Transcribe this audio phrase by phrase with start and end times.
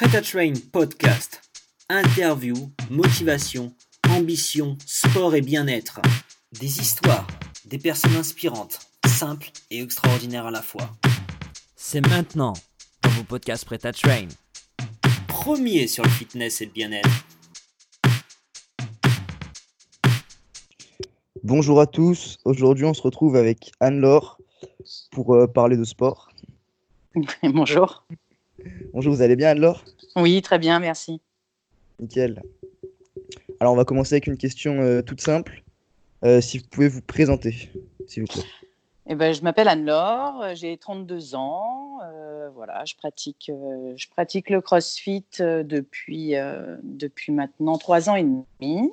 [0.00, 1.42] Prêt à Train podcast.
[1.90, 2.54] Interview,
[2.88, 3.74] motivation,
[4.08, 6.00] ambition, sport et bien-être.
[6.58, 7.26] Des histoires,
[7.66, 10.88] des personnes inspirantes, simples et extraordinaires à la fois.
[11.76, 12.54] C'est maintenant
[13.02, 14.28] dans vos podcasts Prêt à Train.
[15.28, 17.26] Premier sur le fitness et le bien-être.
[21.44, 22.38] Bonjour à tous.
[22.46, 24.38] Aujourd'hui, on se retrouve avec Anne-Laure
[25.10, 26.30] pour euh, parler de sport.
[27.42, 28.06] Bonjour.
[28.92, 29.84] Bonjour, vous allez bien Anne-Laure?
[30.16, 31.20] Oui, très bien, merci.
[32.00, 32.42] Nickel.
[33.60, 35.62] Alors, on va commencer avec une question euh, toute simple.
[36.24, 37.70] Euh, si vous pouvez vous présenter,
[38.06, 38.44] s'il vous plaît.
[39.06, 41.98] Eh ben, je m'appelle Anne-Laure, euh, j'ai 32 ans.
[42.54, 46.34] voilà, je pratique, je pratique le crossfit depuis,
[46.82, 48.92] depuis maintenant 3 ans et demi.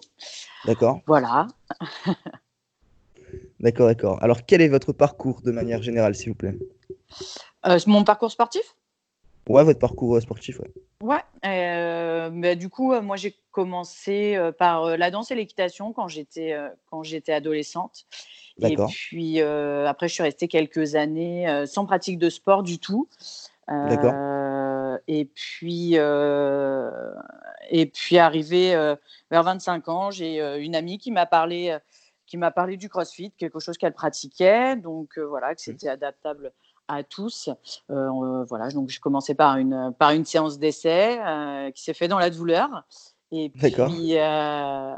[0.66, 1.02] D'accord.
[1.08, 1.47] Voilà.
[3.59, 4.22] d'accord, d'accord.
[4.22, 6.58] Alors, quel est votre parcours de manière générale, s'il vous plaît?
[7.88, 8.77] Mon parcours sportif?
[9.49, 10.71] Ouais, votre parcours sportif, ouais.
[11.01, 15.94] Ouais, euh, bah, du coup, euh, moi j'ai commencé euh, par la danse et l'équitation
[15.94, 16.55] quand j'étais
[16.89, 18.05] quand j'étais adolescente.
[18.61, 23.07] Et puis après, je suis restée quelques années sans pratique de sport du tout.
[23.67, 24.13] D'accord.
[25.07, 28.95] Et puis et puis arrivé
[29.29, 31.77] vers 25 ans, j'ai une amie qui m'a parlé
[32.25, 35.63] qui m'a parlé du CrossFit, quelque chose qu'elle pratiquait, donc voilà, que mmh.
[35.63, 36.52] c'était adaptable
[36.88, 37.49] à tous.
[37.91, 42.07] Euh, voilà, donc je commençais par une, par une séance d'essai euh, qui s'est fait
[42.07, 42.83] dans la douleur.
[43.31, 44.94] Et puis, euh,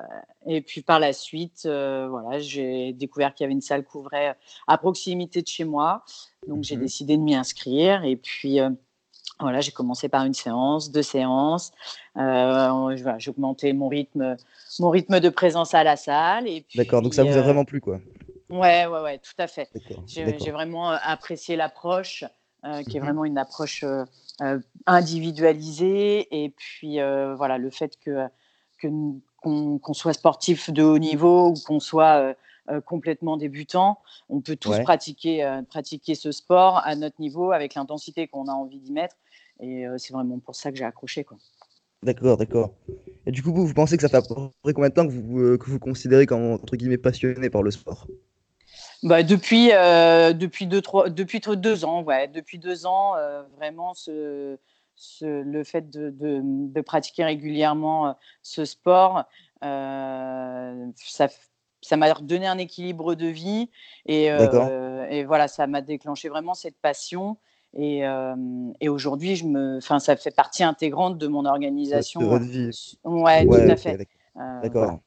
[0.45, 4.37] et puis par la suite, voilà, j'ai découvert qu'il y avait une salle couvrait
[4.67, 6.03] à proximité de chez moi.
[6.47, 8.03] Donc j'ai mmh décidé de m'y inscrire.
[8.03, 8.59] Et puis
[9.39, 11.71] voilà, j'ai commencé par une séance, deux séances.
[12.15, 14.37] j'ai augmenté mon rythme,
[14.79, 16.45] mon rythme de présence à la salle.
[16.75, 17.99] D'accord, donc ça vous a vraiment plu quoi
[18.50, 19.69] Ouais, ouais, ouais, tout à fait.
[20.08, 22.23] J'ai vraiment euh, apprécié l'approche,
[22.66, 26.44] euh, qui est mmh vraiment une approche euh, individualisée.
[26.44, 27.00] Et puis,
[27.38, 28.27] voilà, le fait que
[28.81, 32.36] qu'on soit sportif de haut niveau ou qu'on soit
[32.86, 33.99] complètement débutant,
[34.30, 38.80] on peut tous pratiquer, pratiquer ce sport à notre niveau avec l'intensité qu'on a envie
[38.80, 39.15] d'y mettre.
[39.59, 41.23] Et c'est vraiment pour ça que j'ai accroché.
[41.23, 41.38] Quoi.
[42.04, 42.73] D'accord, d'accord.
[43.26, 45.05] Et du coup, vous, vous, pensez que ça fait à peu près combien de temps
[45.05, 48.08] que vous que vous considérez comme entre guillemets passionné par le sport?
[49.04, 52.27] Bah, depuis, euh, depuis, deux, trois, depuis deux ans, ouais.
[52.27, 54.58] Depuis deux ans, euh, vraiment, ce,
[54.95, 58.11] ce, le fait de, de, de, pratiquer régulièrement euh,
[58.42, 59.23] ce sport,
[59.61, 61.27] ça
[61.82, 63.70] ça m'a donné un équilibre de vie
[64.05, 67.38] et, et voilà, ça m'a déclenché vraiment cette passion.
[67.77, 68.02] Et,
[68.82, 72.20] et aujourd'hui, je me, enfin, ça fait partie intégrante de mon organisation.
[72.20, 72.98] De votre vie.
[73.05, 74.09] Ouais, tout à fait.
[74.61, 74.99] D'accord.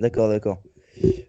[0.00, 0.58] D'accord, d'accord.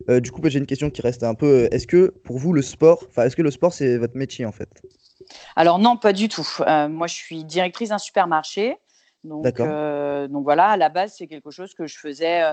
[0.09, 1.65] Euh, du coup, j'ai une question qui reste un peu.
[1.65, 4.45] Euh, est-ce que pour vous, le sport, enfin, est-ce que le sport, c'est votre métier
[4.45, 4.69] en fait?
[5.55, 6.47] Alors non, pas du tout.
[6.61, 8.77] Euh, moi, je suis directrice d'un supermarché.
[9.23, 12.43] Donc, donc voilà, à la base, c'est quelque chose que je faisais,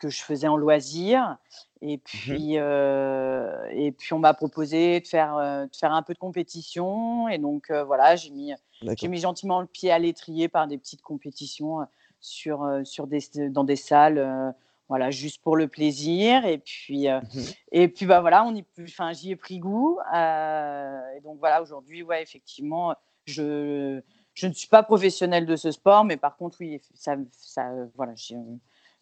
[0.00, 1.36] que je faisais en loisir.
[1.82, 6.18] Et mmh puis, et puis on m'a proposé de faire, de faire un peu de
[6.18, 7.28] compétition.
[7.28, 8.52] Et donc voilà, j'ai mis,
[8.82, 11.86] mis gentiment le pied à l'étrier par des petites compétitions
[12.20, 14.52] sur, sur des, dans des salles
[14.90, 16.44] voilà, juste pour le plaisir.
[16.44, 17.40] Et puis, euh, mmh
[17.72, 19.98] et puis bah voilà, on y, enfin, j'y ai pris goût.
[20.12, 24.00] Euh, et donc voilà, aujourd'hui, ouais, effectivement, je,
[24.34, 28.14] je ne suis pas professionnelle de ce sport, mais par contre, oui, ça, ça voilà,
[28.16, 28.34] je,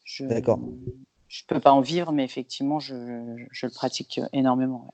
[0.04, 0.24] je,
[1.28, 2.94] je peux pas en vivre, mais effectivement, je,
[3.50, 4.92] je le pratique énormément.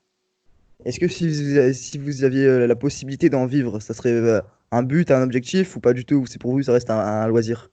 [0.85, 4.41] Est-ce que si vous, si vous aviez euh, la possibilité d'en vivre, ça serait
[4.71, 7.69] un but, un objectif ou pas du tout C'est pour vous, ça reste un loisir?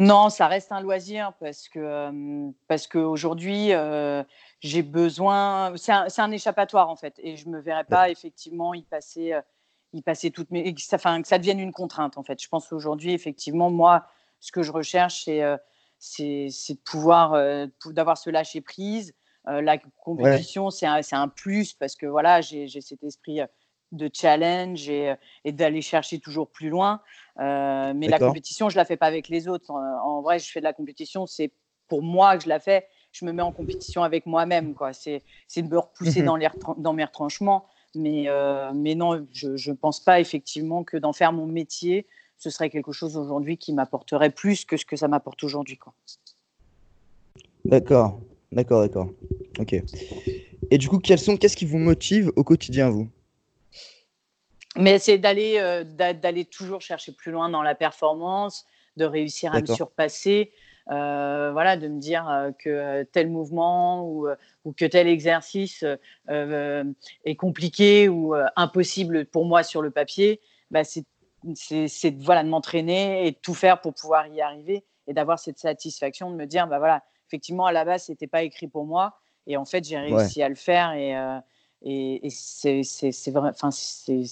[0.00, 4.24] Non, ça reste un loisir parce que parce qu'aujourd'hui euh,
[4.60, 5.74] j'ai besoin.
[5.76, 9.38] C'est un, échappatoire en fait, et je me verrais pas effectivement y passer
[9.92, 10.74] y passer toutes mes.
[10.74, 12.42] Que ça, enfin, que ça devienne une contrainte en fait.
[12.42, 14.06] Je pense qu'aujourd'hui effectivement moi
[14.38, 15.24] ce que je recherche
[15.98, 17.32] c'est c'est de pouvoir
[17.84, 19.12] d'avoir ce lâcher prise.
[19.44, 23.40] la compétition c'est un, un, plus parce que voilà j'ai cet esprit
[23.92, 25.14] de challenge et,
[25.44, 27.00] et d'aller chercher toujours plus loin.
[27.38, 29.70] Euh, mais la compétition, je la fais pas avec les autres.
[29.70, 31.52] En, vrai, je fais de la compétition, c'est
[31.88, 32.86] pour moi que je la fais.
[33.12, 34.74] Je me mets en compétition avec moi-même.
[34.92, 35.22] C'est
[35.56, 36.26] de me repousser mhm.
[36.26, 36.48] dans, les,
[36.78, 37.66] dans mes retranchements.
[37.94, 42.48] Mais, euh, mais non, je ne pense pas effectivement que d'en faire mon métier, ce
[42.48, 45.78] serait quelque chose aujourd'hui qui m'apporterait plus que ce que ça m'apporte aujourd'hui.
[47.64, 48.20] D'accord,
[48.52, 49.08] d'accord, d'accord.
[49.58, 49.74] Ok.
[50.70, 53.08] Et du coup, sont, qu'est-ce qui vous motive au quotidien, vous?
[54.76, 58.64] Mais c'est d'aller euh, d'aller toujours chercher plus loin dans la performance,
[58.96, 60.52] de réussir à me surpasser.
[60.90, 64.26] Euh, voilà, de me dire euh, que tel mouvement ou,
[64.64, 65.84] ou que tel exercice
[66.28, 70.40] est compliqué ou impossible pour moi sur le papier,
[70.70, 71.04] bah, c'est
[72.18, 76.30] voilà, de m'entraîner et de tout faire pour pouvoir y arriver et d'avoir cette satisfaction
[76.30, 79.14] de me dire, bah voilà, effectivement, à la base, c'était pas écrit pour moi.
[79.46, 81.14] Et en fait, j'ai réussi à le faire et,
[81.82, 83.52] et, c'est vrai,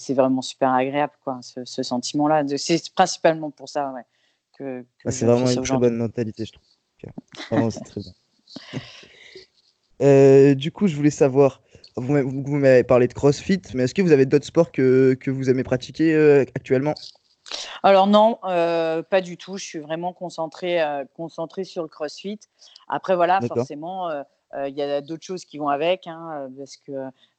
[0.09, 2.43] vraiment super agréable, quoi, ce, sentiment-là.
[2.57, 4.05] C'est principalement pour ça ouais,
[4.57, 6.65] que, ah, c'est vraiment une très bonne mentalité, je trouve.
[7.49, 8.13] Vraiment, c'est très bien.
[10.01, 11.61] Euh, du coup, je voulais savoir,
[11.97, 15.49] vous m'avez parlé de CrossFit, mais est-ce que vous avez d'autres sports que, que, vous
[15.49, 16.93] aimez pratiquer euh, actuellement?
[17.83, 19.57] Alors non, euh, pas du tout.
[19.57, 20.79] Je suis vraiment concentrée,
[21.17, 22.39] concentrée sur le CrossFit.
[22.87, 24.09] Après, voilà, forcément,
[24.55, 26.91] il y a d'autres choses qui vont avec, hein, parce que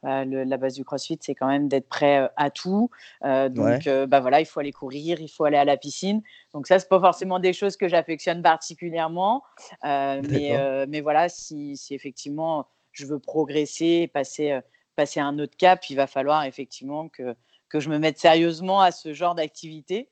[0.02, 2.90] la base du CrossFit, c'est quand même d'être prêt à tout.
[3.22, 6.22] donc, bah voilà, il faut aller courir, il faut aller à la piscine.
[6.52, 9.42] Donc ça, c'est pas forcément des choses que j'affectionne particulièrement,
[9.82, 14.58] mais, mais voilà, si, si, effectivement je veux progresser, passer,
[14.96, 17.34] passer à un autre cap, il va falloir effectivement que
[17.70, 20.10] que je me mette sérieusement à ce genre d'activité.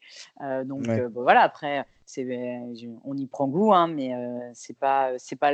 [0.64, 1.84] donc voilà, après,
[2.16, 4.12] on y prend goût, hein, mais
[4.54, 5.52] c'est pas c'est pas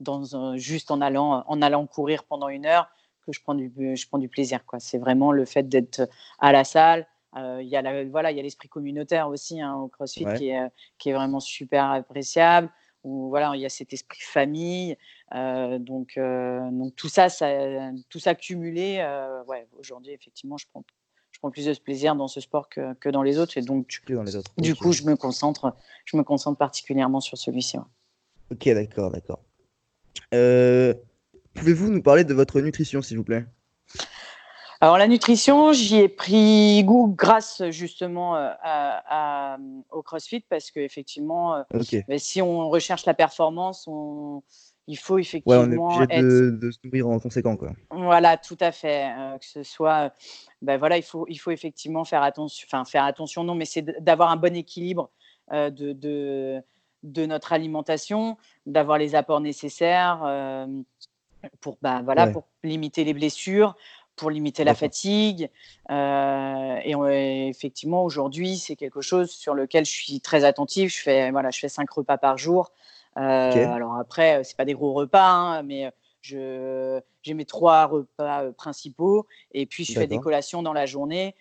[0.00, 2.88] dans juste en allant en allant courir pendant une heure
[3.24, 4.78] que je prends du je prends du plaisir quoi.
[4.80, 6.08] C'est vraiment le fait d'être
[6.38, 7.06] à la salle.
[7.36, 10.48] Il y a la, voilà, il y a l'esprit communautaire aussi hein, au CrossFit qui,
[10.48, 12.70] est, qui est vraiment super appréciable
[13.06, 14.96] où voilà, il y a cet esprit famille.
[15.32, 17.46] donc, donc tout ça, ça,
[18.08, 18.96] tout ça cumulé,
[19.46, 20.84] ouais, aujourd'hui, effectivement, je prends,
[21.30, 23.56] je prends plus de plaisir dans ce sport que, que dans les autres.
[23.56, 24.50] Et donc, dans les autres.
[24.58, 27.78] du coup, je me, concentre, je me concentre particulièrement sur celui-ci.
[28.50, 29.40] Ok, d'accord, d'accord.
[30.30, 33.46] Pouvez-vous nous parler de votre nutrition, s'il vous plaît?
[34.80, 39.56] Alors la nutrition, j'y ai pris goût grâce justement à,
[39.90, 41.64] au CrossFit parce que effectivement,
[42.18, 44.42] si on recherche la performance, on,
[44.86, 47.72] il faut effectivement ouais, on est obligé de, se nourrir en conséquent quoi.
[47.90, 49.10] Voilà, tout à fait.
[49.40, 50.12] que ce soit,
[50.60, 53.82] ben voilà, il faut, il faut effectivement faire attention, enfin faire attention, non, mais c'est
[54.02, 55.10] d'avoir un bon équilibre
[55.50, 56.62] de, de,
[57.06, 58.36] de, notre alimentation,
[58.66, 60.66] d'avoir les apports nécessaires
[61.60, 63.76] pour, bah, voilà, pour limiter les blessures,
[64.16, 65.50] pour limiter la fatigue.
[65.90, 70.90] Euh, et effectivement, aujourd'hui, c'est quelque chose sur lequel je suis très attentive.
[70.90, 72.72] Je fais, voilà, je fais cinq repas par jour.
[73.18, 73.20] Euh,
[73.68, 75.90] alors après, c'est pas des gros repas, hein, mais
[76.22, 81.36] j'ai mes trois repas principaux et puis je fais des collations dans la journée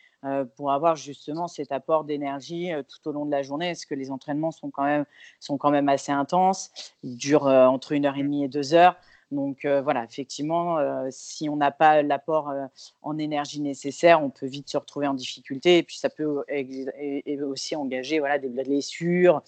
[0.55, 3.69] pour avoir justement cet apport d'énergie tout au long de la journée.
[3.69, 5.05] Parce que les entraînements sont quand même,
[5.39, 6.71] sont quand même assez intenses.
[7.03, 8.95] Ils durent entre une heure et demie et deux heures.
[9.31, 12.65] Donc euh, voilà, effectivement, euh, si on n'a pas l'apport euh,
[13.01, 15.79] en énergie nécessaire, on peut vite se retrouver en difficulté.
[15.79, 16.43] Et puis ça peut
[17.43, 19.41] aussi engager voilà, des blessures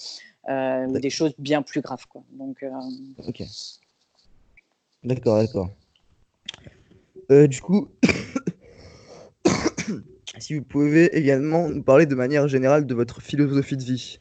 [0.48, 2.06] ou des choses bien plus graves.
[2.08, 2.24] Quoi.
[2.32, 2.66] Donc,
[3.28, 3.44] ok.
[5.04, 5.70] D'accord, d'accord.
[7.48, 7.90] du coup,
[10.40, 14.20] si vous pouvez également nous parler de manière générale de votre philosophie de vie.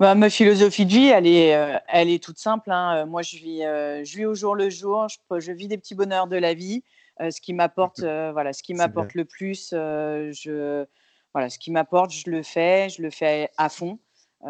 [0.00, 2.72] Bah, ma philosophie de vie, elle est, euh, elle est toute simple.
[2.72, 2.96] Hein.
[2.96, 5.06] Euh, moi, je vis, euh, je vis au jour le jour.
[5.08, 6.82] Je, je, vis des petits bonheurs de la vie.
[7.20, 8.00] ce qui m'apporte,
[8.32, 10.84] voilà, ce qui m'apporte le plus, je,
[11.32, 14.00] voilà, ce qui m'apporte, je le fais, je le fais à fond.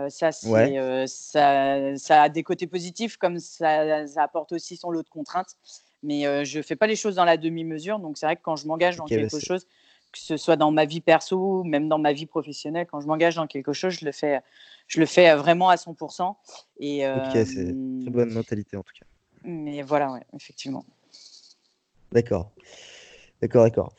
[0.08, 5.08] ça, ça, ça, a des côtés positifs comme ça, ça apporte aussi son lot de
[5.10, 5.56] contraintes.
[6.02, 7.98] Mais je fais pas les choses dans la demi-mesure.
[7.98, 9.66] Donc, c'est vrai que quand je m'engage dans quelque chose,
[10.14, 13.06] que ce soit dans ma vie perso ou même dans ma vie professionnelle, quand je
[13.06, 14.40] m'engage dans quelque chose, je le fais,
[14.86, 16.34] je le fais vraiment à 100%.
[16.78, 19.06] Et, ok, c'est une très bonne mentalité en tout cas.
[19.44, 20.84] Mais voilà, ouais, effectivement.
[22.12, 22.52] D'accord.
[23.42, 23.92] D'accord, d'accord.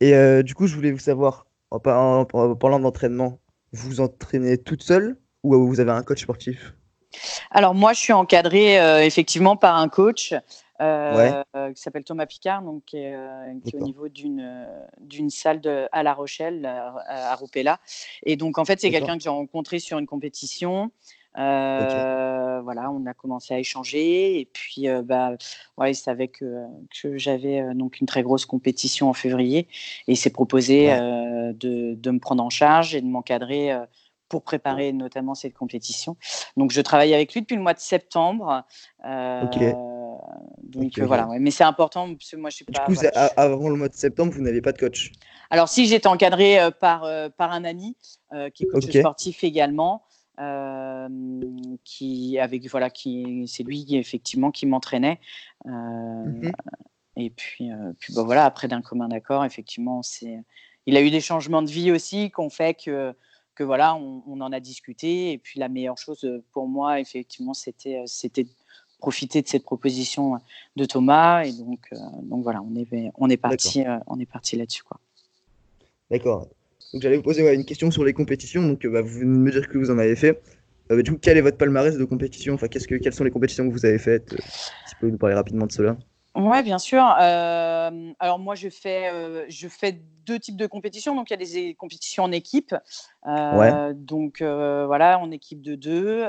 [0.00, 3.40] Et euh, du coup, je voulais vous savoir, en, parlant d'entraînement,
[3.72, 6.74] vous vous entraînez toute seule ou vous avez un coach sportif?
[7.50, 10.34] Alors moi, je suis encadrée euh, effectivement par un coach.
[10.80, 15.86] Euh, qui s'appelle Thomas Picard, donc, qui est, euh, au niveau d'une, euh, salle de,
[15.92, 17.78] à La Rochelle, à, Rupella.
[18.24, 20.90] Et donc, en fait, c'est quelqu'un que j'ai rencontré sur une compétition.
[21.36, 24.40] Voilà, on a commencé à échanger.
[24.40, 25.32] Et puis bah,
[25.78, 26.64] ouais, il savait que,
[27.02, 29.68] que j'avais donc une très grosse compétition en février.
[30.08, 33.76] Et il s'est proposé de, de, me prendre en charge et de m'encadrer
[34.28, 36.16] pour préparer notamment cette compétition.
[36.56, 38.64] Donc je travaille avec lui depuis le mois de septembre.
[39.04, 39.93] ok
[40.62, 42.86] donc euh, voilà, mais c'est important parce que moi je suis pas.
[42.86, 43.02] Du coup,
[43.36, 45.12] avant le mois de septembre, vous n'avez pas de coach
[45.50, 47.96] Alors si j'étais encadré euh, par euh, par un ami
[48.54, 50.02] qui est coach sportif également.
[51.84, 55.20] qui avec voilà qui c'est lui effectivement qui m'entraînait
[55.64, 56.50] mhm.
[57.16, 60.42] et puis puis bah, voilà après d'un commun d'accord effectivement c'est
[60.86, 63.14] il a eu des changements de vie aussi qu'on fait que
[63.54, 67.54] que voilà on, on, en a discuté et puis la meilleure chose pour moi effectivement
[67.54, 68.48] c'était c'était
[69.04, 70.24] profiter de cette proposition
[70.76, 71.44] de Thomas.
[71.44, 74.82] Et donc, euh, donc voilà, on est, on est parti, euh, on est parti là-dessus.
[74.82, 74.98] Quoi.
[76.10, 76.48] D'accord.
[76.94, 78.62] j'allais vous poser une question sur les compétitions.
[78.66, 80.40] Donc, bah, vous venez de me dire que vous en avez fait.
[80.90, 82.54] du coup, quel est votre palmarès de compétition?
[82.54, 84.30] Enfin, qu'est-ce que, quelles sont les compétitions que vous avez faites?
[84.30, 85.98] Si vous pouvez nous parler rapidement de cela.
[86.36, 87.02] Oui, bien sûr.
[87.02, 91.14] alors moi, je fais, je fais deux types de compétitions.
[91.14, 92.74] Donc il y a des compétitions en équipe.
[93.24, 96.26] Donc voilà, en équipe de deux,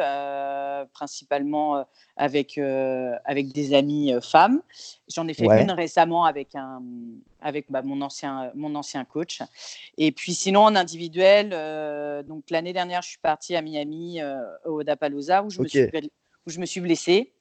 [0.93, 1.85] principalement
[2.17, 4.61] avec, avec des amis femmes.
[5.07, 6.83] J'en ai fait une récemment avec, un,
[7.41, 9.41] avec bah, mon, ancien, mon ancien coach.
[9.97, 11.49] Et puis sinon, en individuel,
[12.27, 14.19] donc l'année dernière, je suis partie à Miami,
[14.65, 15.89] au Dapalooza, où je me suis
[16.45, 17.33] où je me suis blessée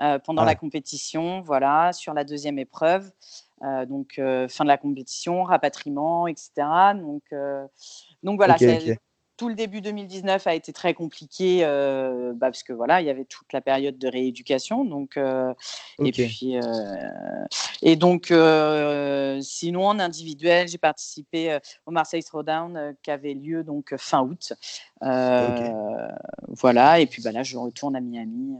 [0.00, 3.10] euh, pendant la compétition, voilà, sur la deuxième épreuve.
[3.62, 6.50] Euh, donc, euh, fin de la compétition, rapatriement, etc.
[6.96, 7.22] Donc,
[8.22, 8.56] donc voilà,
[9.42, 13.24] tout le début 2019 a été très compliqué bah, parce que voilà, il y avait
[13.24, 14.84] toute la période de rééducation.
[14.84, 16.54] Donc, et puis,
[17.82, 18.32] et donc,
[19.40, 24.52] sinon en individuel, j'ai participé au Marseille Throwdown qui avait lieu donc fin août.
[25.00, 28.54] Voilà, et puis bah, là, je retourne à Miami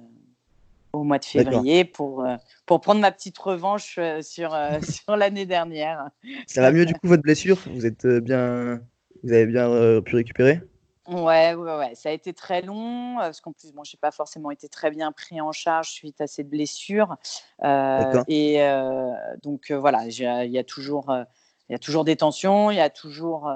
[0.92, 2.26] au mois de février pour,
[2.66, 6.10] pour prendre ma petite revanche sur, sur l'année dernière.
[6.48, 7.60] Ça va mieux du coup votre blessure?
[7.72, 8.80] Vous êtes bien
[9.22, 10.60] vous avez bien pu récupérer?
[11.08, 14.52] Ouais, ouais, ouais, ça a été très long, parce qu'en plus, bon, j'ai pas forcément
[14.52, 17.16] été très bien pris en charge suite à cette blessure.
[18.28, 18.58] et
[19.42, 21.12] donc, voilà, il y a toujours
[21.68, 23.50] il y a toujours des tensions, il y a toujours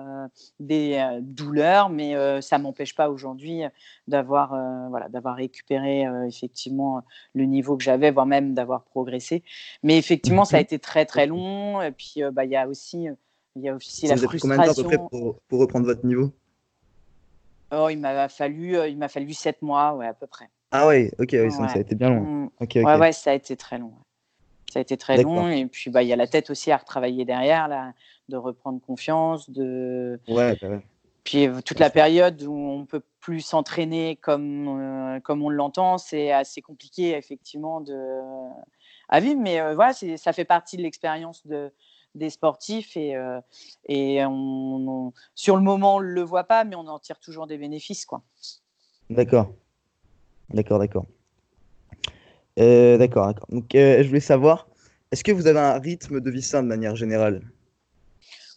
[0.59, 3.63] des douleurs, mais ça ne m'empêche pas aujourd'hui
[4.09, 4.57] d'avoir
[4.89, 7.03] voilà, récupéré effectivement
[7.35, 9.43] le niveau que j'avais, voire même d'avoir progressé.
[9.83, 11.83] Mais effectivement, ça a mmh été très très long.
[11.83, 13.07] Et puis, bah, il y a aussi,
[13.55, 14.49] il y a aussi la frustration.
[14.57, 16.33] Combien de temps à peu près pour, reprendre votre niveau?
[17.73, 20.49] Oh, il m'a fallu, il m'a fallu sept mois, ouais, à peu près.
[20.73, 22.21] Ah ouais, ok, ça a été bien long.
[22.21, 22.51] Mmh.
[22.61, 23.93] Ouais, ouais, ça a été très long.
[24.73, 25.49] Ça a été très long.
[25.49, 27.93] Et puis, bah, il y a la tête aussi à retravailler derrière, là,
[28.29, 29.49] de reprendre confiance.
[29.49, 30.21] De...
[30.29, 30.81] Ouais, bah
[31.25, 35.99] Puis, euh, toute la période où on peut plus s'entraîner comme, euh, comme on l'entend,
[35.99, 38.21] c'est assez compliqué, effectivement, de...
[39.09, 39.41] à vivre.
[39.41, 41.73] Mais euh, voilà, ça fait partie de l'expérience de,
[42.17, 42.97] des sportifs.
[42.97, 43.15] Et,
[43.89, 47.47] et on, sur le moment, on ne le voit pas, mais on en tire toujours
[47.47, 48.05] des bénéfices.
[48.05, 48.23] quoi.
[49.11, 49.53] D'accord.
[50.51, 51.07] D'accord, d'accord.
[52.59, 53.47] Euh, d'accord, d'accord.
[53.51, 54.67] Donc, euh, je voulais savoir,
[55.13, 57.43] est-ce que vous avez un rythme de vie sain de manière générale?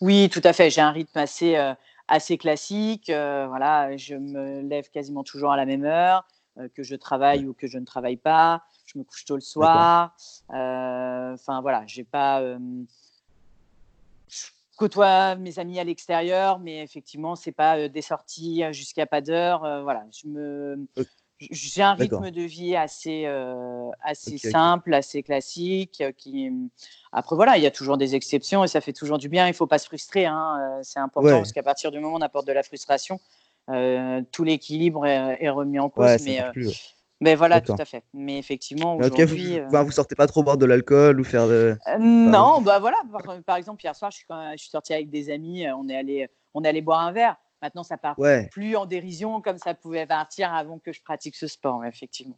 [0.01, 0.69] Oui, tout à fait.
[0.69, 1.73] J'ai un rythme assez, euh,
[2.07, 3.07] assez classique.
[3.07, 6.25] voilà, je me lève quasiment toujours à la même heure,
[6.73, 8.63] que je travaille ou que je ne travaille pas.
[8.85, 10.15] Je me couche tôt le soir.
[10.47, 12.41] Enfin, voilà, j'ai pas.
[14.79, 19.59] Côtoie mes amis à l'extérieur, mais effectivement, c'est pas des sorties jusqu'à pas d'heure.
[19.83, 20.87] voilà, je me.
[21.51, 26.03] J'ai un rythme de vie assez, euh, assez simple, assez classique.
[26.17, 26.51] Qui...
[27.13, 29.45] Après, voilà, il y a toujours des exceptions et ça fait toujours du bien.
[29.47, 30.25] Il ne faut pas se frustrer.
[30.25, 30.79] Hein.
[30.83, 33.21] C'est important parce qu'à partir du moment où on apporte de la frustration,
[33.67, 36.21] tout l'équilibre est, remis en cause.
[36.25, 36.41] mais,
[37.21, 38.03] mais voilà, tout à fait.
[38.13, 39.59] Mais effectivement, aujourd'hui.
[39.59, 41.77] Vous, vous, sortez pas trop boire de l'alcool ou faire de.
[41.99, 42.97] non, bah voilà.
[43.45, 45.65] Par, exemple, hier soir, je suis, quand je suis sorti avec des amis.
[45.71, 47.35] On est allé, on est allé boire un verre.
[47.61, 48.15] Maintenant, ça part
[48.51, 52.37] plus en dérision comme ça pouvait partir avant que je pratique ce sport, effectivement.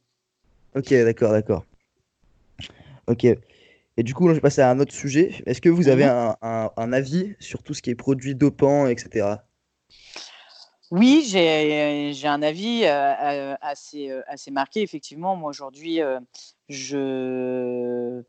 [0.75, 1.65] Ok, d'accord, d'accord.
[3.07, 3.25] Ok.
[3.97, 5.43] Et du coup, je vais passer à un autre sujet.
[5.45, 6.33] Est-ce que vous avez mhm.
[6.41, 9.35] un, avis sur tout ce qui est produits dopants, etc.
[10.91, 14.81] Oui, j'ai un avis euh, euh, assez, euh, assez marqué.
[14.81, 16.01] Effectivement, moi aujourd'hui,
[16.67, 16.97] je
[18.17, 18.23] ne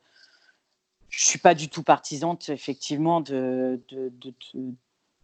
[1.08, 4.12] suis pas du tout partisante, effectivement, de, de,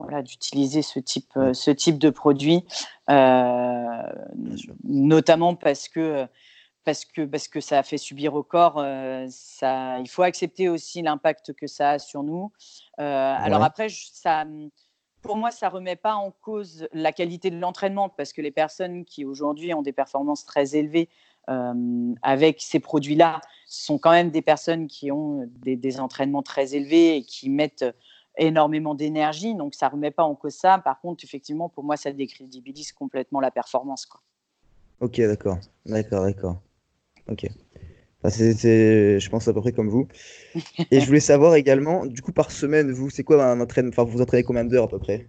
[0.01, 2.65] voilà, d'utiliser ce type, ce type de produit,
[3.09, 4.03] euh,
[4.83, 6.27] notamment parce que,
[6.83, 8.79] parce, que, parce que ça a fait subir au corps.
[8.79, 12.51] Euh, ça, il faut accepter aussi l'impact que ça a sur nous.
[12.97, 14.45] Alors après, ça,
[15.23, 18.51] pour moi, ça ne remet pas en cause la qualité de l'entraînement parce que les
[18.51, 21.09] personnes qui aujourd'hui ont des performances très élevées
[22.23, 27.23] avec ces produits-là sont quand même des personnes qui ont des, entraînements très élevés et
[27.23, 27.87] qui mettent
[28.37, 30.79] énormément d'énergie, donc ça ne remet pas en cause ça.
[30.79, 34.07] Par contre, effectivement, pour moi, ça décrédibilise complètement la performance.
[35.01, 36.57] Ok, d'accord, d'accord, d'accord.
[37.29, 37.47] Ok.
[38.31, 40.09] C'est, je pense à peu près comme vous.
[40.91, 44.05] Et je voulais savoir également, du coup, par semaine, vous, c'est quoi un entraînement Enfin,
[44.05, 45.29] vous entraînez combien d'heures à peu près?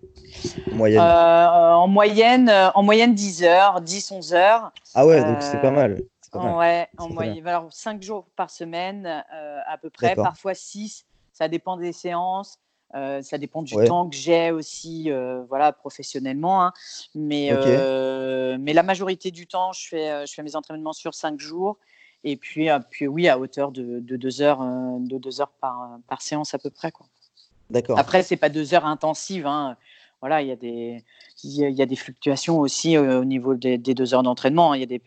[0.71, 4.71] En moyenne euh, en, moyenne euh, en moyenne, 10 heures, 10, 11 heures.
[4.95, 6.01] Ah ouais, donc c'est pas mal.
[6.31, 6.55] Pas mal.
[6.55, 7.47] Ouais, en moyenne.
[7.47, 11.05] Alors, 5 jours par semaine, euh, à peu près, parfois 6.
[11.33, 12.59] Ça dépend des séances.
[12.95, 16.63] Euh, ça dépend du temps que j'ai aussi, euh, voilà, professionnellement.
[16.63, 16.73] Hein.
[17.13, 21.39] Mais, euh, mais la majorité du temps, je fais, je fais mes entraînements sur cinq
[21.39, 21.77] jours.
[22.23, 26.21] Et puis, puis oui, à hauteur de, de deux heures, de deux heures par, par
[26.21, 26.91] séance à peu près.
[27.69, 27.97] D'accord.
[27.97, 29.45] Après, c'est pas deux heures intensives.
[29.45, 29.77] Hein.
[30.19, 31.03] voilà, il y a des,
[31.43, 34.73] il y a, des fluctuations aussi au niveau des, deux heures d'entraînement.
[34.73, 35.01] Il y a des,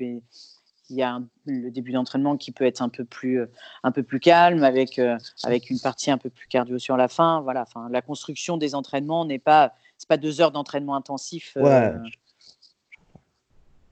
[0.88, 3.42] il y a le début d'entraînement qui peut être un peu plus,
[3.83, 5.00] un peu plus calme avec,
[5.42, 7.42] avec une partie un peu plus cardio sur la fin.
[7.42, 11.57] Voilà, enfin, la construction des entraînements n'est pas, c'est pas deux heures d'entraînement intensif.
[11.57, 11.92] Ouais.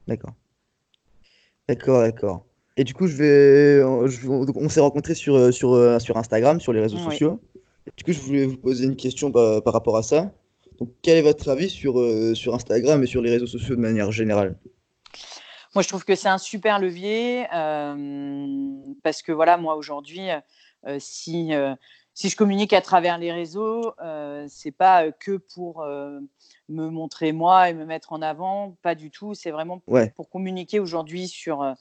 [0.07, 0.33] D'accord.
[1.69, 2.45] D'accord, d'accord.
[2.81, 6.97] Et du coup, je vais, on s'est rencontrés sur, sur, sur Instagram, sur les réseaux
[6.97, 7.39] sociaux.
[7.95, 10.33] du coup, je voulais vous poser une question par, par rapport à ça.
[10.79, 12.03] Donc, quel est votre avis sur,
[12.35, 14.57] sur Instagram et sur les réseaux sociaux de manière générale?
[15.75, 18.47] Moi, je trouve que c'est un super levier euh,
[19.03, 20.31] parce que voilà, moi aujourd'hui,
[20.87, 21.75] euh, si, euh,
[22.15, 23.93] si je communique à travers les réseaux,
[24.49, 29.35] c'est pas que pour me montrer moi et me mettre en avant, pas du tout.
[29.35, 31.77] C'est vraiment pour, pour communiquer aujourd'hui sur,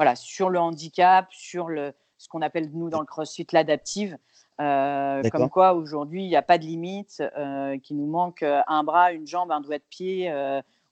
[0.00, 4.16] voilà, sur le handicap, sur le, ce qu'on appelle nous dans le CrossFit l'adaptive.
[4.58, 7.22] comme quoi aujourd'hui il n'y a pas de limite,
[7.82, 10.32] qu'il nous manque un bras, une jambe, un doigt de pied,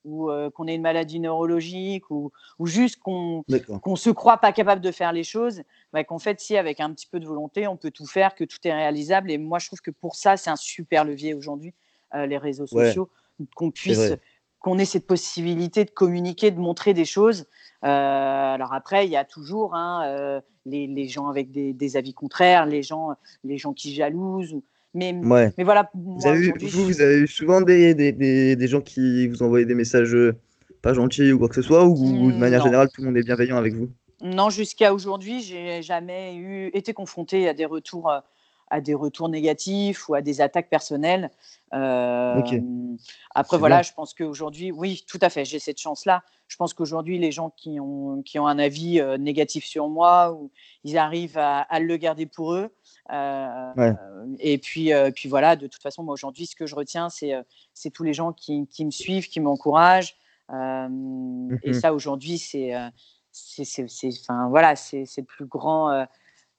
[0.04, 3.44] ou euh, qu'on ait une maladie neurologique ou, ou juste qu'on
[3.82, 5.62] qu'on se croit pas capable de faire les choses,
[5.92, 8.44] bah, qu'en fait, si avec un petit peu de volonté, on peut tout faire, que
[8.44, 9.30] tout est réalisable.
[9.30, 11.74] Et moi, je trouve que pour ça, c'est un super levier aujourd'hui,
[12.14, 13.10] euh, les réseaux sociaux,
[13.54, 14.14] qu'on puisse,
[14.60, 17.46] qu'on ait cette possibilité de communiquer, de montrer des choses.
[17.84, 22.14] Euh, alors après, il y a toujours hein, les, les, gens avec des, des, avis
[22.14, 24.52] contraires, les gens, les gens qui jalousent.
[24.52, 25.90] Ou, mais, mais voilà.
[25.94, 28.12] vous, avez eu, vous, avez eu souvent des, des,
[28.56, 30.34] des, gens qui vous envoyaient des messages euh,
[30.80, 33.22] pas gentils ou quoi que ce soit, ou, de manière générale, tout le monde est
[33.22, 33.90] bienveillant avec vous?
[34.22, 38.20] Non, jusqu'à aujourd'hui, j'ai jamais eu, été confronté à des retours euh,
[38.70, 41.30] à des retours négatifs ou à des attaques personnelles.
[41.74, 42.40] Euh,
[43.34, 46.22] après, voilà, je pense qu'aujourd'hui, oui, tout à fait, j'ai cette chance-là.
[46.46, 50.50] Je pense qu'aujourd'hui, les gens qui ont, qui ont un avis négatif sur moi, ou
[50.84, 52.70] ils arrivent à, à, le garder pour eux.
[53.10, 53.94] Euh,
[54.38, 57.34] et puis, euh, puis voilà, de toute façon, moi aujourd'hui, ce que je retiens, c'est
[57.34, 60.16] euh, c'est tous les gens qui, qui, me suivent, qui m'encouragent.
[61.62, 66.06] Et ça, aujourd'hui, c'est enfin voilà, c'est le plus grand,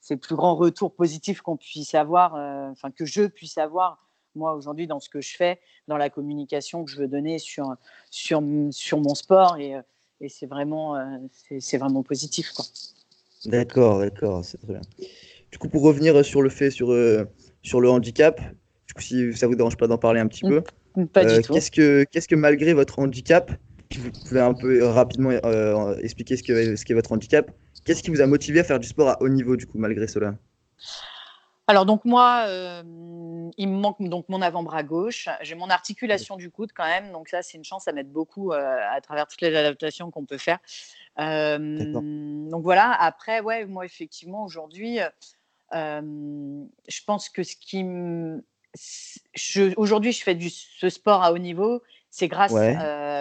[0.02, 2.34] c'est le plus grand retour positif qu'on puisse avoir,
[2.72, 6.86] enfin que je puisse avoir moi aujourd'hui dans ce que je fais, dans la communication
[6.86, 7.76] que je veux donner sur
[8.10, 9.76] sur sur mon sport et,
[10.22, 10.96] et c'est vraiment
[11.60, 12.66] c'est vraiment positif quoi.
[13.46, 14.82] D'accord, d'accord, c'est très bien.
[15.52, 17.26] Du coup, pour revenir sur le fait sur, euh,
[17.64, 18.40] sur le handicap,
[18.88, 20.62] du coup, si ça vous dérange pas d'en parler un petit peu,
[21.08, 21.54] pas du euh, tout.
[21.54, 23.52] Qu'est-ce que, qu'est-ce que malgré votre handicap,
[23.98, 27.50] vous pouvez un peu rapidement euh, expliquer ce qu'est ce votre handicap,
[27.86, 30.08] qu'est-ce qui vous a motivé à faire du sport à haut niveau, du coup, malgré
[30.08, 30.36] cela?
[31.68, 32.46] Alors donc moi,
[33.58, 35.30] il me manque donc mon avant-bras gauche.
[35.42, 38.54] J'ai mon articulation du coude quand même, donc ça c'est une chance, ça m'aide beaucoup
[38.54, 40.58] à travers toutes les adaptations qu'on peut faire.
[41.20, 42.92] donc voilà.
[43.00, 44.98] Après ouais, moi effectivement aujourd'hui,
[45.72, 47.86] je pense que ce qui
[49.78, 52.54] aujourd'hui je fais du ce sport à haut niveau c'est grâce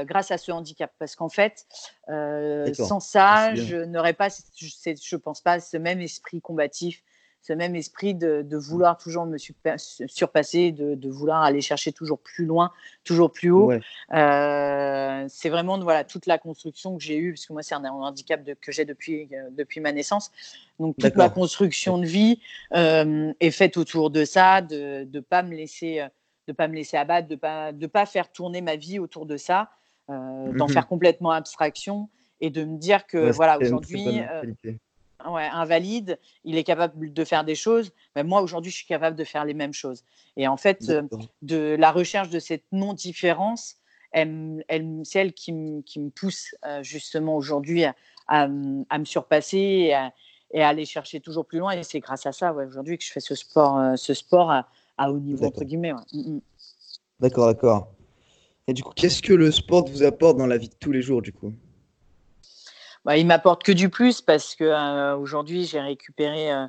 [0.06, 1.66] grâce à ce handicap parce qu'en fait
[2.06, 4.66] sans ça je n'aurais pas je,
[5.00, 7.02] je pense pas ce même esprit combatif
[7.42, 12.70] ce même esprit de, vouloir toujours me surpasser, de, vouloir aller chercher toujours plus loin,
[13.04, 13.72] toujours plus haut.
[13.72, 17.84] Euh, c'est vraiment voilà, toute la construction que j'ai eue, parce que moi, c'est un,
[17.84, 20.30] handicap que j'ai depuis, euh, depuis ma naissance.
[20.78, 22.40] Donc, toute ma construction de vie
[22.74, 26.06] euh, est faite autour de ça, de ne pas me laisser
[26.48, 29.36] de pas me laisser abattre, de pas de pas faire tourner ma vie autour de
[29.36, 29.70] ça,
[30.08, 32.08] d'en mmh faire complètement abstraction
[32.40, 34.22] et de me dire que voilà aujourd'hui
[35.26, 37.92] ouais, invalide, il est capable de faire des choses.
[38.16, 40.04] Mais moi, aujourd'hui, je suis capable de faire les mêmes choses.
[40.36, 41.02] Et en fait, euh,
[41.42, 43.76] de la recherche de cette non-différence,
[44.12, 47.84] elle, elle, c'est elle qui, me pousse euh, justement aujourd'hui
[48.28, 49.92] à, me surpasser
[50.52, 51.72] et à, aller chercher toujours plus loin.
[51.72, 54.68] Et c'est grâce à ça, aujourd'hui, que je fais ce sport, euh, ce sport à,
[55.06, 55.92] haut niveau, entre guillemets.
[56.12, 56.40] Mm, mm.
[57.20, 57.88] D'accord, d'accord.
[58.66, 61.02] Et du coup, qu'est-ce que le sport vous apporte dans la vie de tous les
[61.02, 61.52] jours, du coup?
[63.04, 66.66] Bah, il m'apporte que du plus parce que euh, aujourd'hui j'ai récupéré, euh,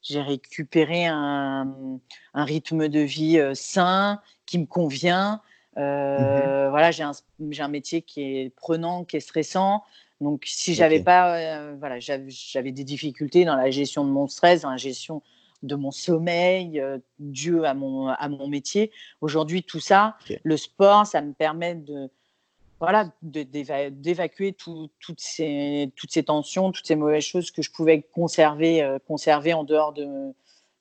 [0.00, 2.00] j'ai récupéré un,
[2.32, 5.42] un, rythme de vie euh, sain qui me convient.
[5.76, 7.12] Mmh voilà, j'ai un,
[7.58, 9.82] un, métier qui est prenant, qui est stressant.
[10.20, 14.70] Donc si j'avais pas, voilà, j'avais des difficultés dans la gestion de mon stress, dans
[14.70, 15.22] la gestion
[15.64, 16.82] de mon sommeil,
[17.18, 18.92] dû à mon, à mon métier.
[19.20, 22.10] Aujourd'hui, tout ça, le sport, ça me permet de,
[22.80, 28.82] voilà, d'évacuer toutes, ces, toutes ces tensions, toutes ces mauvaises choses que je pouvais conserver,
[28.82, 30.34] euh, conserver en dehors de,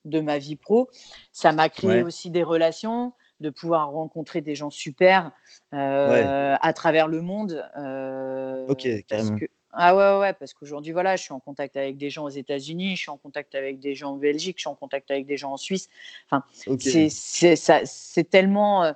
[0.05, 0.89] de ma vie pro.
[1.31, 5.31] Ça m'a créé aussi des relations, de pouvoir rencontrer des gens super
[5.73, 7.65] euh, à travers le monde.
[7.77, 9.37] Euh, ok, carrément.
[9.75, 12.95] Ah ouais, ouais, parce qu'aujourd'hui, voilà, je suis en contact avec des gens aux États-Unis,
[12.95, 15.37] je suis en contact avec des gens en Belgique, je suis en contact avec des
[15.37, 15.89] gens en Suisse.
[16.29, 18.93] Enfin, c'est tellement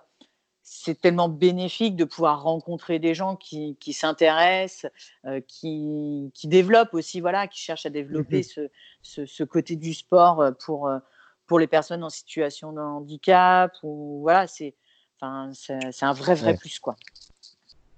[0.69, 4.91] c'est tellement bénéfique de pouvoir rencontrer des gens qui, qui s'intéressent,
[5.25, 8.67] euh, qui, qui, développent aussi, voilà, qui cherchent à développer mmh
[9.01, 10.99] ce, ce, côté du sport euh, pour, euh,
[11.45, 13.71] pour les personnes en situation de handicap.
[13.81, 14.75] Ou, voilà, c'est,
[15.21, 16.79] enfin, c'est, un vrai, vrai plus.
[16.79, 16.97] Quoi.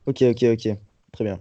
[0.06, 0.78] Ok, ok, ok.
[1.12, 1.40] Très bien.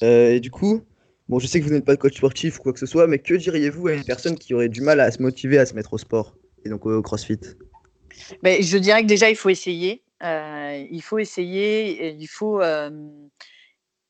[0.00, 0.82] Et du coup,
[1.28, 3.18] bon, je sais que vous n'êtes pas coach sportif ou quoi que ce soit, mais
[3.18, 5.92] que diriez-vous à une personne qui aurait du mal à se motiver à se mettre
[5.92, 6.34] au sport
[6.64, 7.40] et donc au crossfit?
[8.42, 10.02] Ben, je dirais que déjà, il faut essayer.
[10.22, 12.10] Euh, il faut essayer.
[12.10, 12.90] Il faut, euh,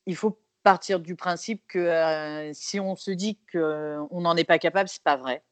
[0.07, 4.59] il faut partir du principe que euh, si on se dit qu'on n'en est pas
[4.59, 5.43] capable, c'est pas vrai.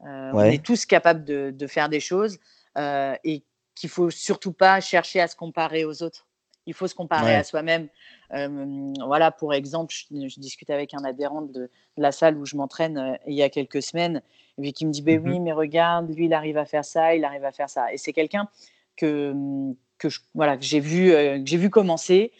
[0.00, 2.38] On est tous capables de, de faire des choses
[2.76, 3.42] et
[3.74, 6.26] qu'il faut surtout pas chercher à se comparer aux autres.
[6.66, 7.88] Il faut se comparer à soi-même.
[8.30, 13.34] voilà, pour exemple, je, discute avec un adhérent de, la salle où je m'entraîne il
[13.34, 14.22] y a quelques semaines
[14.58, 17.14] et puis qui me dit ben oui, mais regarde, lui, il arrive à faire ça,
[17.14, 17.92] il arrive à faire ça.
[17.92, 18.48] Et c'est quelqu'un
[18.96, 19.34] que,
[19.98, 21.12] que voilà, j'ai vu,
[21.44, 22.32] j'ai vu commencer,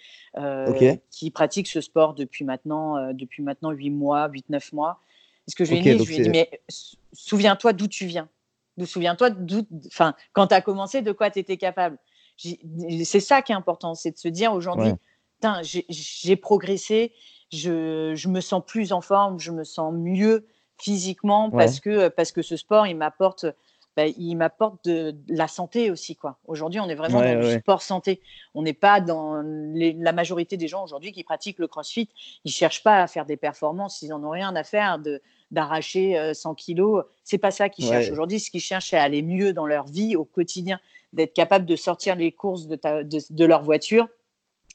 [1.11, 5.01] qui pratique ce sport depuis maintenant, depuis maintenant 8 mois, 8-9 mois.
[5.47, 6.51] Et ce que je lui ai dit, je lui ai dit, mais
[7.13, 8.29] souviens-toi d'où tu viens.
[8.85, 11.99] Souviens-toi d'où, enfin, quand tu as commencé, de quoi tu étais capable.
[12.37, 14.93] C'est ça qui est important, c'est de se dire aujourd'hui,
[15.91, 17.13] j'ai progressé,
[17.53, 20.47] je, je, me sens plus en forme, je me sens mieux
[20.79, 23.47] physiquement parce, que, parce que ce sport, il m'apporte
[23.97, 26.17] bah, il m'apporte de, la santé aussi.
[26.17, 26.39] quoi.
[26.47, 28.21] Aujourd'hui, on est vraiment dans le sport santé.
[28.55, 32.09] On n'est pas dans la majorité des gens aujourd'hui qui pratiquent le crossfit.
[32.45, 34.03] Ils cherchent pas à faire des performances.
[34.03, 35.23] Ils n'en ont rien à faire de
[35.55, 37.05] d'arracher 100 euh, kilos.
[37.23, 38.11] C'est pas ça qu'ils cherchent.
[38.11, 40.79] Aujourd'hui, ce qu'ils cherchent, c'est aller mieux dans leur vie au quotidien,
[41.13, 42.79] d'être capable de sortir les courses de,
[43.31, 44.09] de, leur voiture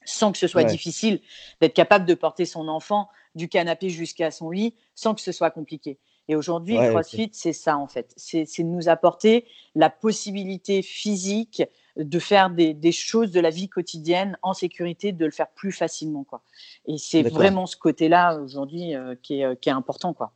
[0.05, 1.21] sans que ce soit difficile,
[1.61, 5.51] d'être capable de porter son enfant du canapé jusqu'à son lit sans que ce soit
[5.51, 5.99] compliqué.
[6.29, 8.13] Et aujourd'hui, le CrossFit, c'est ça en fait.
[8.15, 11.63] C'est de nous apporter la possibilité physique
[11.97, 16.23] de faire des, choses de la vie quotidienne en sécurité, de le faire plus facilement.
[16.23, 16.41] Quoi.
[16.85, 20.13] Et c'est vraiment ce côté-là aujourd'hui euh, qui, est, qui, est, important.
[20.13, 20.31] Quoi.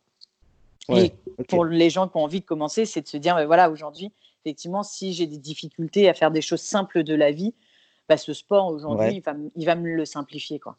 [0.89, 1.13] Et
[1.48, 4.12] pour les gens qui ont envie de commencer, c'est de se dire, voilà, aujourd'hui,
[4.43, 7.54] effectivement, si j'ai des difficultés à faire des choses simples de la vie,
[8.10, 10.60] bah, ce sport aujourd'hui, il, va, il va me le simplifier.
[10.60, 10.78] Quoi.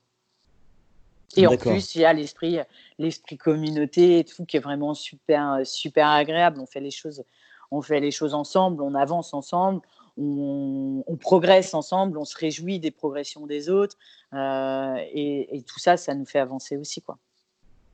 [1.37, 2.59] Et en plus, il y a l'esprit,
[2.99, 6.61] l'esprit communauté et tout qui est vraiment super, super agréable.
[6.61, 7.25] On fait les choses,
[7.71, 9.81] on fait les choses ensemble, on avance ensemble,
[10.17, 13.97] on, progresse ensemble, on se réjouit des progressions des autres,
[14.33, 17.19] euh, et, tout ça, ça nous fait avancer aussi, quoi.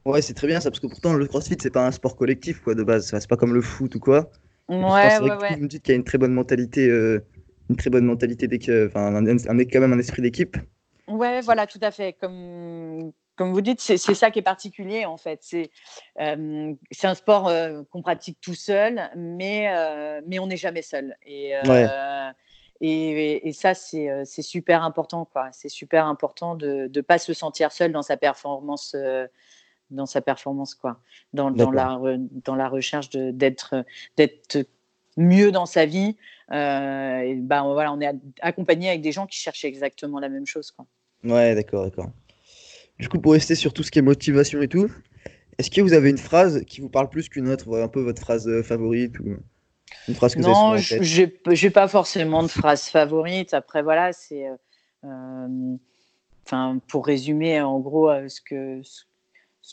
[0.04, 2.60] Ouais, c'est très bien ça, parce que pourtant le CrossFit c'est pas un sport collectif
[2.60, 4.30] quoi de base, c'est pas comme le foot ou quoi.
[4.68, 5.54] Ouais, ouais, ouais.
[5.56, 7.24] Vous me dites qu'il y a une très bonne mentalité, euh,
[7.68, 8.48] une très bonne mentalité
[8.86, 10.56] enfin un, quand même un esprit d'équipe.
[11.08, 12.12] Ouais, voilà, tout à fait.
[12.14, 15.40] Comme, comme vous dites, c'est ça qui est particulier en fait.
[15.42, 15.70] C'est
[16.20, 21.16] euh, un sport euh, qu'on pratique tout seul, mais, euh, mais on n'est jamais seul.
[21.26, 21.52] Et,
[22.80, 25.28] et, et, ça, c'est super important.
[25.52, 28.94] C'est super important de ne pas se sentir seul dans sa performance.
[29.90, 31.00] Dans sa performance, quoi.
[31.32, 32.00] Dans, dans la,
[32.44, 33.84] dans la recherche d'être
[35.16, 36.16] mieux dans sa vie.
[36.50, 40.70] et ben, voilà, on est accompagné avec des gens qui cherchent exactement la même chose.
[40.70, 40.86] Quoi.
[41.24, 42.10] Ouais, d'accord, d'accord.
[42.98, 44.90] Du coup, pour rester sur tout ce qui est motivation et tout,
[45.58, 48.20] est-ce que vous avez une phrase qui vous parle plus qu'une autre, un peu votre
[48.20, 49.36] phrase euh, favorite ou
[50.08, 53.54] une phrase que non, je n'ai pas forcément de phrase favorite.
[53.54, 54.48] Après, voilà, c'est.
[54.48, 54.54] Euh,
[55.04, 55.76] euh,
[56.46, 59.02] enfin, pour résumer, en gros, ce que, ce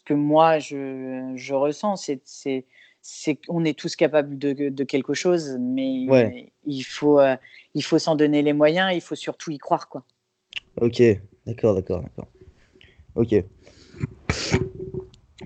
[0.05, 2.09] que moi je, je ressens,
[3.01, 7.19] c'est qu'on est tous capables de, de quelque chose, mais il faut,
[7.73, 9.89] il faut s'en donner les moyens, il faut surtout y croire.
[9.89, 10.03] Quoi.
[10.81, 11.01] Ok,
[11.45, 12.27] d'accord, d'accord, d'accord.
[13.15, 13.43] Ok.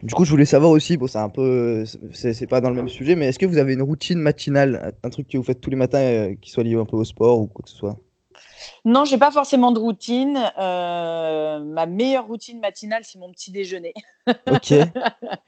[0.03, 2.89] Du coup, je voulais savoir aussi, bon, c'est un peu, c'est pas dans le même
[2.89, 5.69] sujet, mais est-ce que vous avez une routine matinale, un truc que vous faites tous
[5.69, 7.99] les matins euh, qui soit lié un peu au sport ou quoi que ce soit?
[8.85, 10.39] Non, j'ai pas forcément de routine.
[10.57, 13.93] Euh, ma meilleure routine matinale, c'est mon petit déjeuner.
[14.47, 14.73] Ok.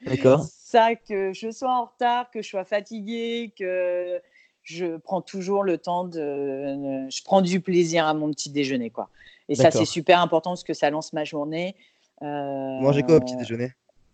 [0.04, 0.44] D'accord.
[0.50, 4.20] Ça, que je sois en retard, que je sois fatiguée, que
[4.64, 9.08] je prends toujours le temps de, je prends du plaisir à mon petit déjeuner, quoi.
[9.48, 11.76] Et ça, c'est super important parce que ça lance ma journée.
[12.22, 13.72] Euh, Mangez quoi au petit déjeuner?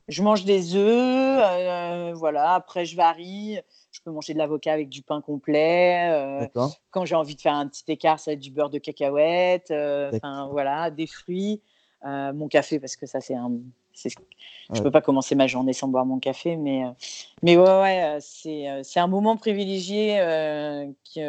[0.08, 2.54] Je mange des œufs, euh, voilà.
[2.54, 3.60] Après, je varie.
[4.00, 6.10] Je peux manger de l'avocat avec du pain complet.
[6.10, 6.46] Euh,
[6.90, 9.70] quand j'ai envie de faire un petit écart, ça va être du beurre de cacahuète.
[9.70, 11.60] Enfin, voilà, des fruits.
[12.04, 13.52] mon café, parce que ça, c'est un.
[13.92, 14.08] Je
[14.78, 16.84] ne peux pas commencer ma journée sans boire mon café, mais,
[17.42, 20.18] mais ouais, ouais c'est un moment privilégié
[21.04, 21.20] qui,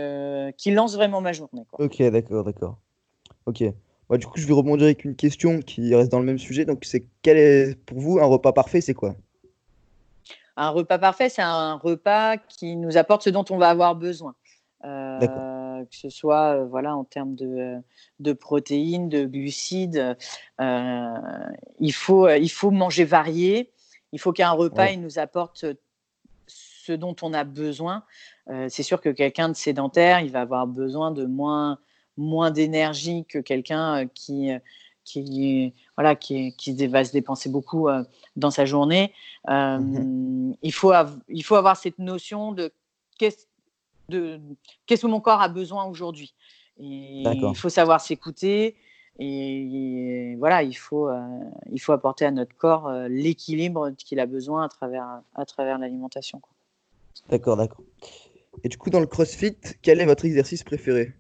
[0.58, 1.66] qui, lance vraiment ma journée.
[1.70, 1.86] Quoi.
[1.86, 2.78] Ok, d'accord, d'accord.
[3.46, 3.64] Ok
[4.18, 6.66] du coup, je vais rebondir avec une question qui reste dans le même sujet.
[6.66, 9.16] Donc, c'est quel est pour vous un repas parfait C'est quoi?
[10.58, 14.36] Un repas parfait, c'est un repas qui nous apporte ce dont on va avoir besoin.
[14.84, 17.78] Euh, que ce soit voilà, en termes de,
[18.20, 20.18] de protéines, de glucides.
[20.60, 23.72] il, faut, il faut manger varié.
[24.12, 25.66] Il faut qu'un repas il nous apporte
[26.48, 28.04] ce dont on a besoin.
[28.68, 31.80] c'est sûr que quelqu'un de sédentaire, il va avoir besoin de moins,
[32.18, 34.52] moins d'énergie que quelqu'un qui,
[35.04, 37.88] qui, voilà, qui, qui, va se dépenser beaucoup
[38.36, 39.14] dans sa journée.
[39.48, 40.94] Mmh il, faut
[41.30, 42.72] il faut avoir cette notion de
[43.18, 43.46] qu'est-ce
[44.86, 46.34] qu'est-ce que mon corps a besoin aujourd'hui.
[46.78, 48.76] Il faut savoir s'écouter
[49.20, 51.20] et, voilà, il faut, euh,
[51.72, 55.78] il faut apporter à notre corps euh, l'équilibre qu'il a besoin à travers, à travers
[55.78, 56.42] l'alimentation.
[57.30, 57.84] D'accord, d'accord.
[58.64, 61.14] Et du coup, dans le CrossFit, quel est votre exercice préféré?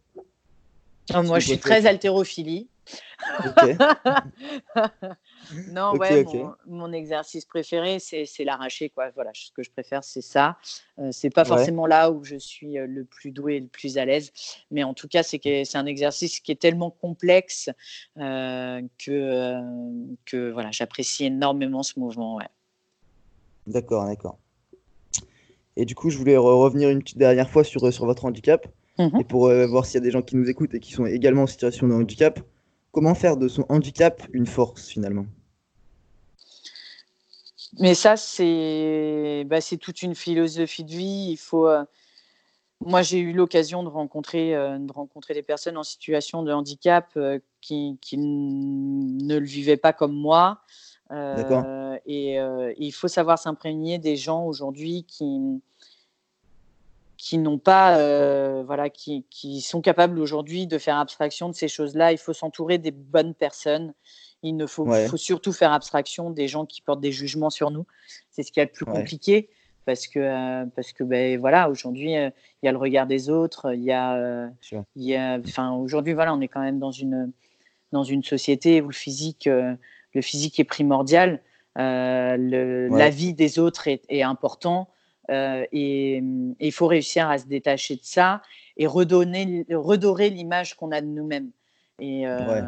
[1.14, 2.70] Ah, Moi, je suis très haltérophilie.
[5.72, 6.26] non, ouais,
[6.66, 8.90] Mon, exercice préféré, c'est l'arraché.
[8.90, 9.12] Quoi.
[9.12, 10.58] Voilà, ce que je préfère, c'est ça.
[11.00, 13.98] Euh, c'est pas forcément là où je suis euh, le plus doué et le plus
[13.98, 14.32] à l'aise,
[14.72, 17.70] mais en tout cas, c'est un exercice qui est tellement complexe
[18.18, 19.60] euh, que,
[20.26, 22.36] que voilà, j'apprécie énormément ce mouvement.
[22.36, 22.48] Ouais.
[23.68, 24.38] D'accord, d'accord.
[25.78, 28.68] Et du coup, je voulais revenir une petite dernière fois sur, sur votre handicap.
[28.98, 31.06] Mmh et pour voir s'il y a des gens qui nous écoutent et qui sont
[31.06, 32.42] également en situation de handicap,
[32.92, 35.26] comment faire de son handicap une force finalement?
[37.80, 41.30] Mais ça, c'est bah, toute une philosophie de vie.
[41.32, 41.68] Il faut.
[41.68, 41.84] Euh,
[42.82, 47.10] moi, j'ai eu l'occasion de rencontrer, euh, de rencontrer des personnes en situation de handicap
[47.16, 50.62] euh, qui, qui, ne le vivaient pas comme moi.
[52.06, 52.40] Et, et,
[52.78, 55.62] il faut savoir s'imprégner des gens aujourd'hui qui,
[57.22, 61.68] qui n'ont pas, euh, voilà, qui, qui, sont capables aujourd'hui de faire abstraction de ces
[61.68, 62.12] choses-là.
[62.12, 63.94] Il faut s'entourer des bonnes personnes.
[64.42, 67.86] Il ne faut, faut, surtout faire abstraction des gens qui portent des jugements sur nous.
[68.32, 69.50] C'est ce qui est le plus compliqué
[69.86, 72.32] parce que, euh, parce que ben, voilà, aujourd'hui, euh,
[72.64, 73.72] il y a le regard des autres.
[73.76, 74.50] Il y a,
[74.96, 75.40] il y a,
[75.76, 77.32] aujourd'hui, voilà, on est quand même dans une,
[77.92, 81.40] dans une société où le physique, le physique est primordial.
[81.76, 84.90] Le, La vie des autres est, est important.
[85.32, 86.22] Euh, et,
[86.60, 88.42] il faut réussir à se détacher de ça
[88.78, 91.52] et redonner, redorer l'image qu'on a de nous-mêmes.
[92.00, 92.62] Et euh,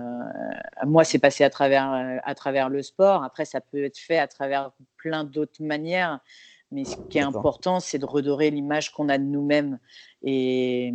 [0.85, 3.23] moi, c'est passé à travers, euh, à travers le sport.
[3.23, 6.19] Après, ça peut être fait à travers plein d'autres manières.
[6.71, 9.79] Mais ce qui est important, c'est de redorer l'image qu'on a de nous-mêmes.
[10.23, 10.93] Et,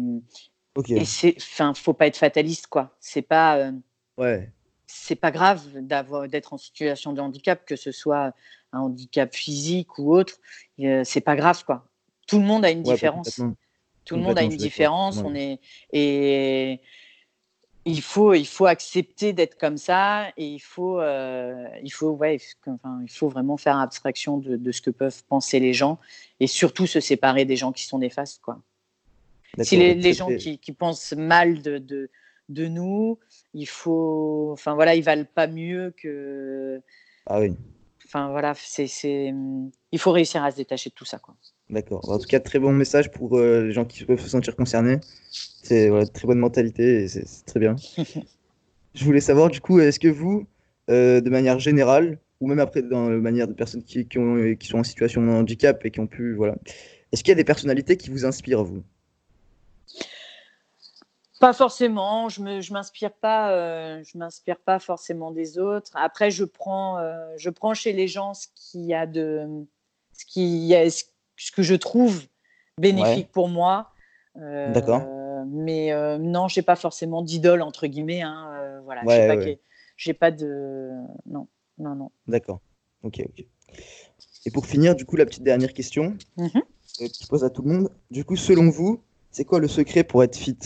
[0.75, 0.99] okay.
[0.99, 2.97] et c'est, enfin, faut pas être fataliste, quoi.
[3.01, 3.71] C'est pas,
[4.17, 4.51] ouais.
[4.89, 8.33] C'est pas grave d'être en situation de handicap, que ce soit
[8.73, 10.35] un handicap physique ou autre,
[10.79, 11.87] c'est pas grave quoi.
[12.27, 13.41] Tout le monde a une différence.
[14.05, 15.19] Tout le monde a une différence.
[15.19, 15.61] On est
[15.93, 16.81] et
[17.85, 22.39] il faut il faut accepter d'être comme ça et il faut euh, il faut ouais
[22.67, 25.99] enfin, il faut vraiment faire abstraction de, ce que peuvent penser les gens
[26.41, 28.61] et surtout se séparer des gens qui sont néfastes quoi.
[29.63, 32.11] Si les, gens qui, qui, pensent mal de, de,
[32.49, 33.19] de, nous,
[33.55, 36.81] il faut enfin voilà ils valent pas mieux que
[37.27, 37.55] ah oui
[38.09, 41.19] Enfin voilà, c'est, mmh, il faut réussir à se détacher de tout ça.
[41.19, 41.37] Quoi.
[41.69, 42.09] D'accord.
[42.09, 44.99] En tout cas, très bon message pour euh, les gens qui peuvent se sentir concernés.
[45.31, 47.77] C'est voilà, très bonne mentalité et c'est, très bien.
[48.95, 50.47] Je voulais savoir du coup, est-ce que vous,
[50.89, 54.55] euh, de manière générale, ou même après dans la manière de personnes qui, qui, ont,
[54.55, 56.57] qui sont en situation de handicap et qui ont pu, voilà,
[57.13, 58.83] est-ce qu'il y a des personnalités qui vous inspirent vous?
[61.39, 65.91] Pas forcément, je je m'inspire pas, euh, je m'inspire pas forcément des autres.
[65.95, 69.47] Après, je prends, euh, je prends chez les gens ce qui a de,
[70.13, 70.75] ce qui,
[71.37, 72.23] ce que je trouve
[72.79, 73.91] bénéfique pour moi.
[74.37, 75.03] Euh, D'accord.
[75.47, 78.23] Mais non, j'ai pas forcément d'idole entre guillemets.
[78.23, 79.03] Hein, voilà,
[79.97, 80.91] j'ai pas, pas, de,
[81.27, 81.49] non,
[81.79, 82.11] non, non.
[82.27, 82.61] D'accord.
[83.03, 83.45] Ok, ok.
[84.47, 86.49] Et pour finir, du coup, la petite dernière question mmh
[86.99, 87.91] que je pose à tout le monde.
[88.11, 90.59] Du coup, selon vous, c'est quoi le secret pour être fit?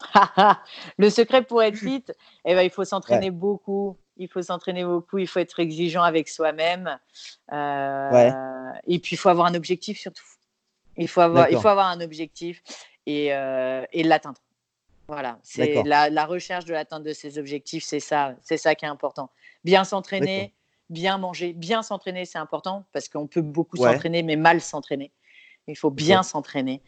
[0.98, 2.04] le secret pour être fit,
[2.44, 3.96] eh ben, il faut s'entraîner beaucoup.
[4.16, 5.18] Il faut s'entraîner beaucoup.
[5.18, 6.98] Il faut être exigeant avec soi-même.
[7.52, 10.24] Euh, et puis, il faut avoir un objectif surtout.
[10.96, 12.62] Il faut avoir, il faut avoir un objectif
[13.06, 14.40] et, euh, et l'atteindre.
[15.06, 18.84] Voilà, c'est la, la, recherche de l'atteinte de ces objectifs, c'est ça, c'est ça qui
[18.84, 19.30] est important.
[19.64, 20.52] Bien s'entraîner,
[20.90, 25.10] bien manger, bien s'entraîner, c'est important parce qu'on peut beaucoup s'entraîner, mais mal s'entraîner.
[25.66, 26.82] Il faut bien s'entraîner,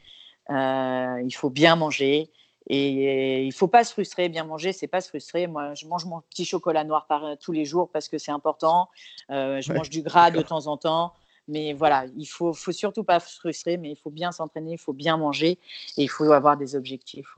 [0.51, 2.31] euh, il faut bien manger,
[2.73, 5.49] et il ne faut pas se frustrer, bien manger, c'est pas se frustrer.
[5.49, 8.31] Moi, je mange mon petit chocolat noir par, euh, tous les jours parce que c'est
[8.31, 8.89] important.
[9.31, 11.13] Euh, je mange du gras de temps en temps.
[11.49, 14.79] Mais voilà, il faut, faut surtout pas se frustrer, mais il faut bien s'entraîner, il
[14.79, 15.59] faut bien manger
[15.97, 17.35] et il faut avoir des objectifs.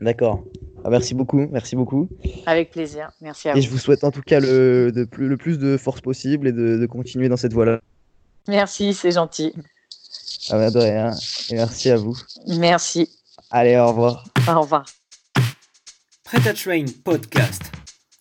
[0.00, 0.42] D'accord.
[0.82, 2.08] Ah, merci beaucoup, merci beaucoup.
[2.46, 3.58] Avec plaisir, merci à vous.
[3.58, 6.48] Et je vous souhaite en tout cas le, de plus, le plus de force possible
[6.48, 7.78] et de, de continuer dans cette voie-là.
[8.48, 9.54] Merci, c'est gentil.
[10.50, 11.12] Ah, bah, de rien.
[11.50, 12.16] Et merci à vous.
[12.48, 13.08] Merci.
[13.54, 14.24] Allez, au revoir.
[14.48, 14.86] Au revoir.
[16.24, 17.60] Prêt à Train podcast.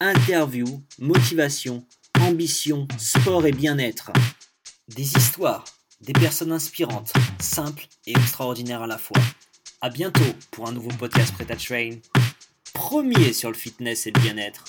[0.01, 0.65] Interview,
[0.99, 1.85] motivation,
[2.19, 4.11] ambition, sport et bien-être.
[4.89, 5.63] Des histoires,
[6.01, 9.21] des personnes inspirantes, simples et extraordinaires à la fois.
[9.79, 11.91] À bientôt pour un nouveau podcast Prêt à Train.
[12.73, 14.65] Premier sur le fitness et le bien-être.